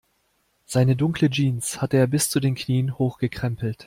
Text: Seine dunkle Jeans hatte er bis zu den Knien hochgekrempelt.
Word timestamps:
Seine 0.65 0.95
dunkle 0.95 1.29
Jeans 1.29 1.79
hatte 1.79 1.97
er 1.97 2.07
bis 2.07 2.27
zu 2.31 2.39
den 2.39 2.55
Knien 2.55 2.97
hochgekrempelt. 2.97 3.77